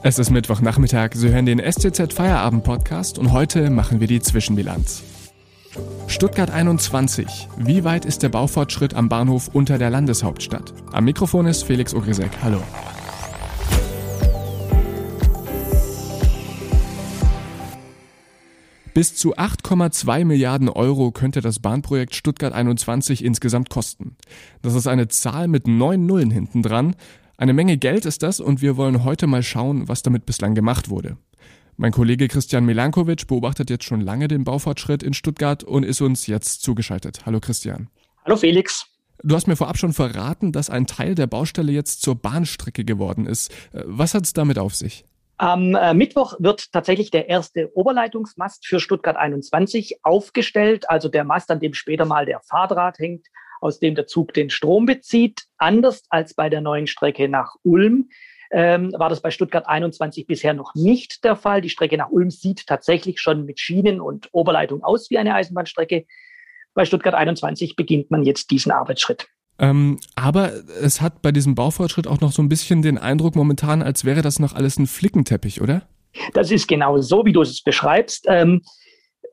[0.00, 5.02] Es ist Mittwochnachmittag, Sie hören den STZ Feierabend Podcast und heute machen wir die Zwischenbilanz.
[6.06, 7.48] Stuttgart 21.
[7.56, 10.72] Wie weit ist der Baufortschritt am Bahnhof unter der Landeshauptstadt?
[10.92, 12.30] Am Mikrofon ist Felix Ogrisek.
[12.42, 12.62] Hallo.
[18.94, 24.16] Bis zu 8,2 Milliarden Euro könnte das Bahnprojekt Stuttgart 21 insgesamt kosten.
[24.62, 26.94] Das ist eine Zahl mit neun Nullen hinten dran.
[27.40, 30.90] Eine Menge Geld ist das und wir wollen heute mal schauen, was damit bislang gemacht
[30.90, 31.18] wurde.
[31.76, 36.26] Mein Kollege Christian Milankovic beobachtet jetzt schon lange den Baufortschritt in Stuttgart und ist uns
[36.26, 37.26] jetzt zugeschaltet.
[37.26, 37.90] Hallo Christian.
[38.24, 38.86] Hallo Felix.
[39.22, 43.24] Du hast mir vorab schon verraten, dass ein Teil der Baustelle jetzt zur Bahnstrecke geworden
[43.24, 43.54] ist.
[43.72, 45.04] Was hat es damit auf sich?
[45.36, 51.52] Am äh, Mittwoch wird tatsächlich der erste Oberleitungsmast für Stuttgart 21 aufgestellt, also der Mast,
[51.52, 53.28] an dem später mal der Fahrdraht hängt
[53.60, 55.44] aus dem der Zug den Strom bezieht.
[55.56, 58.08] Anders als bei der neuen Strecke nach Ulm
[58.50, 61.60] ähm, war das bei Stuttgart 21 bisher noch nicht der Fall.
[61.60, 66.06] Die Strecke nach Ulm sieht tatsächlich schon mit Schienen und Oberleitung aus wie eine Eisenbahnstrecke.
[66.74, 69.28] Bei Stuttgart 21 beginnt man jetzt diesen Arbeitsschritt.
[69.58, 73.82] Ähm, aber es hat bei diesem Baufortschritt auch noch so ein bisschen den Eindruck momentan,
[73.82, 75.82] als wäre das noch alles ein Flickenteppich, oder?
[76.32, 78.26] Das ist genau so, wie du es beschreibst.
[78.28, 78.62] Ähm,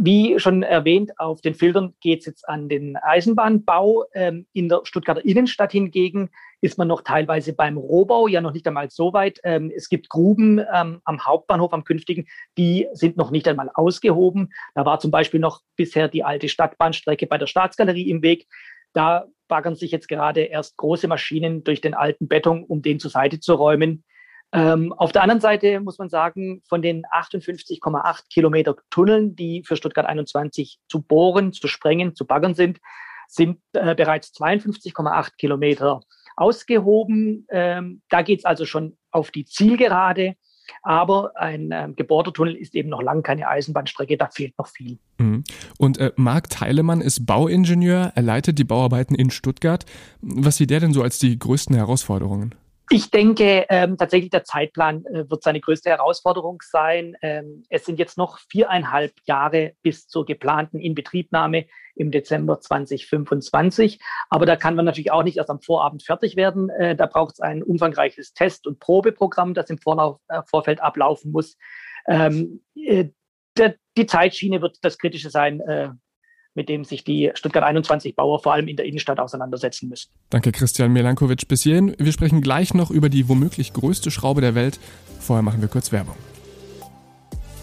[0.00, 4.04] wie schon erwähnt, auf den Filtern geht es jetzt an den Eisenbahnbau.
[4.14, 8.66] Ähm, in der Stuttgarter Innenstadt hingegen ist man noch teilweise beim Rohbau, ja noch nicht
[8.66, 9.38] einmal so weit.
[9.44, 12.26] Ähm, es gibt Gruben ähm, am Hauptbahnhof, am künftigen,
[12.58, 14.52] die sind noch nicht einmal ausgehoben.
[14.74, 18.46] Da war zum Beispiel noch bisher die alte Stadtbahnstrecke bei der Staatsgalerie im Weg.
[18.92, 23.10] Da baggern sich jetzt gerade erst große Maschinen durch den alten Beton, um den zur
[23.10, 24.04] Seite zu räumen.
[24.52, 29.76] Ähm, auf der anderen Seite muss man sagen, von den 58,8 Kilometer Tunneln, die für
[29.76, 32.78] Stuttgart 21 zu bohren, zu sprengen, zu baggern sind,
[33.28, 36.00] sind äh, bereits 52,8 Kilometer
[36.36, 37.46] ausgehoben.
[37.50, 40.36] Ähm, da geht es also schon auf die Zielgerade.
[40.82, 44.98] Aber ein ähm, gebohrter Tunnel ist eben noch lang keine Eisenbahnstrecke, da fehlt noch viel.
[45.18, 45.44] Mhm.
[45.78, 49.84] Und äh, Marc Teilemann ist Bauingenieur, er leitet die Bauarbeiten in Stuttgart.
[50.20, 52.54] Was sieht der denn so als die größten Herausforderungen?
[52.88, 57.16] Ich denke ähm, tatsächlich, der Zeitplan äh, wird seine größte Herausforderung sein.
[57.20, 61.66] Ähm, es sind jetzt noch viereinhalb Jahre bis zur geplanten Inbetriebnahme
[61.96, 63.98] im Dezember 2025.
[64.30, 66.70] Aber da kann man natürlich auch nicht erst am Vorabend fertig werden.
[66.70, 71.32] Äh, da braucht es ein umfangreiches Test- und Probeprogramm, das im Vorlauf, äh, Vorfeld ablaufen
[71.32, 71.56] muss.
[72.06, 73.06] Ähm, äh,
[73.58, 75.90] der, die Zeitschiene wird das Kritische sein, äh,
[76.56, 80.10] mit dem sich die Stuttgart 21 Bauer vor allem in der Innenstadt auseinandersetzen müssen.
[80.30, 81.46] Danke, Christian Melankovic.
[81.46, 81.94] Bis hierhin.
[81.98, 84.80] Wir sprechen gleich noch über die womöglich größte Schraube der Welt.
[85.20, 86.16] Vorher machen wir kurz Werbung.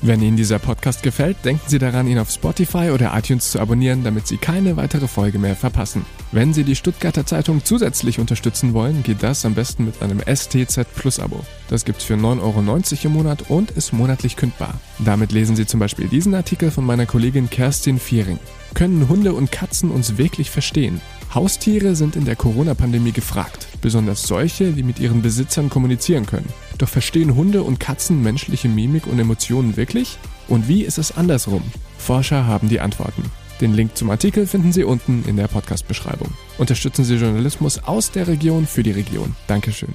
[0.06, 4.04] Wenn Ihnen dieser Podcast gefällt, denken Sie daran, ihn auf Spotify oder iTunes zu abonnieren,
[4.04, 6.06] damit Sie keine weitere Folge mehr verpassen.
[6.34, 10.94] Wenn Sie die Stuttgarter Zeitung zusätzlich unterstützen wollen, geht das am besten mit einem STZ
[10.94, 11.46] Plus Abo.
[11.70, 14.74] Das gibt's für 9,90 Euro im Monat und ist monatlich kündbar.
[15.00, 18.40] Damit lesen Sie zum Beispiel diesen Artikel von meiner Kollegin Kerstin Viering.
[18.74, 21.00] Können Hunde und Katzen uns wirklich verstehen?
[21.34, 26.50] Haustiere sind in der Corona-Pandemie gefragt, besonders solche, die mit ihren Besitzern kommunizieren können.
[26.78, 30.18] Doch verstehen Hunde und Katzen menschliche Mimik und Emotionen wirklich?
[30.48, 31.64] Und wie ist es andersrum?
[31.98, 33.24] Forscher haben die Antworten.
[33.62, 36.30] Den Link zum Artikel finden Sie unten in der Podcast-Beschreibung.
[36.58, 39.36] Unterstützen Sie Journalismus aus der Region für die Region.
[39.48, 39.94] Dankeschön.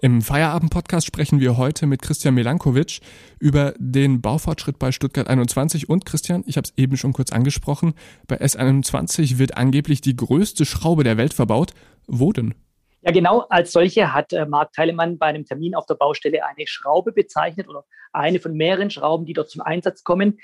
[0.00, 3.00] Im Feierabend-Podcast sprechen wir heute mit Christian Melankovic
[3.40, 7.94] über den Baufortschritt bei Stuttgart 21 und Christian, ich habe es eben schon kurz angesprochen,
[8.28, 11.74] bei S21 wird angeblich die größte Schraube der Welt verbaut.
[12.06, 12.54] Wo denn?
[13.08, 16.66] Ja, genau als solche hat äh, Marc Teilemann bei einem Termin auf der Baustelle eine
[16.66, 20.38] Schraube bezeichnet oder eine von mehreren Schrauben, die dort zum Einsatz kommen.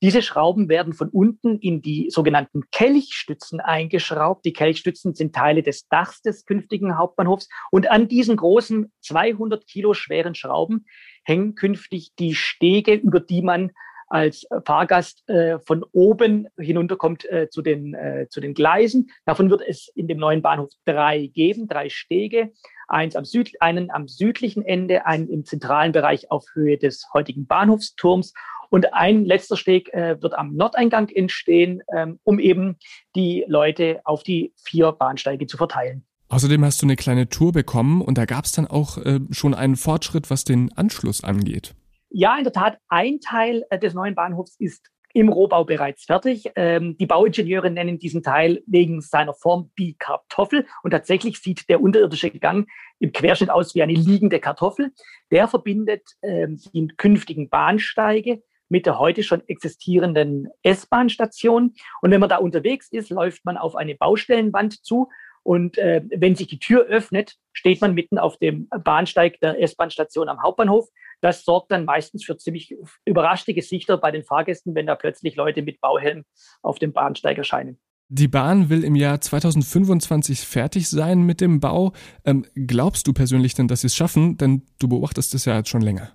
[0.00, 4.46] Diese Schrauben werden von unten in die sogenannten Kelchstützen eingeschraubt.
[4.46, 7.50] Die Kelchstützen sind Teile des Dachs des künftigen Hauptbahnhofs.
[7.70, 10.86] Und an diesen großen 200 Kilo schweren Schrauben
[11.22, 13.72] hängen künftig die Stege, über die man
[14.06, 19.10] als Fahrgast äh, von oben hinunterkommt äh, zu, den, äh, zu den Gleisen.
[19.24, 22.52] Davon wird es in dem neuen Bahnhof drei geben, drei Stege.
[22.88, 27.46] Eins am Süd, einen am südlichen Ende, einen im zentralen Bereich auf Höhe des heutigen
[27.46, 28.32] Bahnhofsturms
[28.70, 32.76] und ein letzter Steg äh, wird am Nordeingang entstehen, ähm, um eben
[33.14, 36.04] die Leute auf die vier Bahnsteige zu verteilen.
[36.28, 39.54] Außerdem hast du eine kleine Tour bekommen und da gab es dann auch äh, schon
[39.54, 41.75] einen Fortschritt, was den Anschluss angeht.
[42.10, 46.50] Ja, in der Tat, ein Teil äh, des neuen Bahnhofs ist im Rohbau bereits fertig.
[46.56, 50.66] Ähm, die Bauingenieure nennen diesen Teil wegen seiner Form die Kartoffel.
[50.82, 52.68] Und tatsächlich sieht der unterirdische Gang
[52.98, 54.92] im Querschnitt aus wie eine liegende Kartoffel.
[55.30, 61.74] Der verbindet ähm, die künftigen Bahnsteige mit der heute schon existierenden S-Bahn-Station.
[62.02, 65.08] Und wenn man da unterwegs ist, läuft man auf eine Baustellenwand zu.
[65.42, 70.28] Und äh, wenn sich die Tür öffnet, steht man mitten auf dem Bahnsteig der S-Bahn-Station
[70.28, 70.88] am Hauptbahnhof.
[71.20, 72.74] Das sorgt dann meistens für ziemlich
[73.04, 76.24] überraschte Gesichter bei den Fahrgästen, wenn da plötzlich Leute mit Bauhelm
[76.62, 77.78] auf dem Bahnsteig erscheinen.
[78.08, 81.92] Die Bahn will im Jahr 2025 fertig sein mit dem Bau.
[82.24, 84.36] Ähm, glaubst du persönlich denn, dass sie es schaffen?
[84.36, 86.12] Denn du beobachtest es ja jetzt schon länger.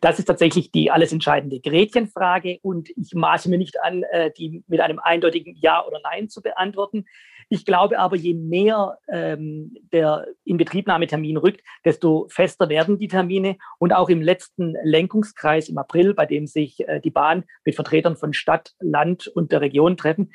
[0.00, 4.64] Das ist tatsächlich die alles entscheidende Gretchenfrage und ich maße mir nicht an, äh, die
[4.66, 7.04] mit einem eindeutigen Ja oder Nein zu beantworten.
[7.50, 13.56] Ich glaube aber, je mehr ähm, der Inbetriebnahmetermin rückt, desto fester werden die Termine.
[13.78, 18.16] Und auch im letzten Lenkungskreis im April, bei dem sich äh, die Bahn mit Vertretern
[18.16, 20.30] von Stadt, Land und der Region treffen,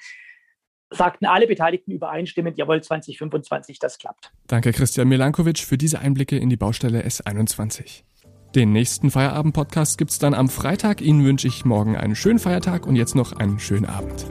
[0.90, 4.32] sagten alle Beteiligten übereinstimmend, jawohl, 2025, das klappt.
[4.48, 8.04] Danke, Christian Milankovic, für diese Einblicke in die Baustelle S21.
[8.56, 11.02] Den nächsten Feierabend-Podcast gibt es dann am Freitag.
[11.02, 14.28] Ihnen wünsche ich morgen einen schönen Feiertag und jetzt noch einen schönen Abend.